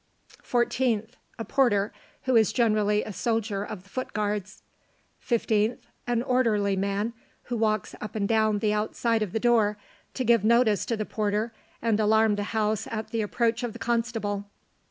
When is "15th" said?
5.23-5.77